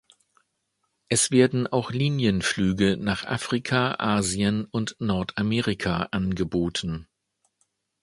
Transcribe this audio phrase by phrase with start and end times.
[1.09, 7.07] Es werden auch Linienflüge nach Afrika, Asien und Nordamerika angeboten.